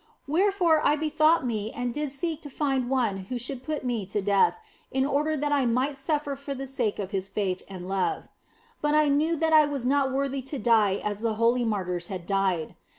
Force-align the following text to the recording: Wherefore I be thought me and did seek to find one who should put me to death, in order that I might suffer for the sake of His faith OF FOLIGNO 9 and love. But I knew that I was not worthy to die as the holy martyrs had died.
Wherefore 0.25 0.81
I 0.83 0.95
be 0.95 1.09
thought 1.11 1.45
me 1.45 1.71
and 1.71 1.93
did 1.93 2.11
seek 2.11 2.41
to 2.41 2.49
find 2.49 2.89
one 2.89 3.17
who 3.29 3.37
should 3.37 3.61
put 3.61 3.83
me 3.85 4.07
to 4.07 4.19
death, 4.19 4.57
in 4.91 5.05
order 5.05 5.37
that 5.37 5.51
I 5.51 5.67
might 5.67 5.95
suffer 5.95 6.35
for 6.35 6.55
the 6.55 6.65
sake 6.65 6.97
of 6.97 7.11
His 7.11 7.29
faith 7.29 7.61
OF 7.61 7.67
FOLIGNO 7.67 7.71
9 7.81 7.81
and 7.83 7.87
love. 7.87 8.29
But 8.81 8.95
I 8.95 9.09
knew 9.09 9.35
that 9.35 9.53
I 9.53 9.67
was 9.67 9.85
not 9.85 10.11
worthy 10.11 10.41
to 10.41 10.57
die 10.57 10.95
as 11.03 11.19
the 11.21 11.35
holy 11.35 11.63
martyrs 11.65 12.07
had 12.07 12.25
died. 12.25 12.75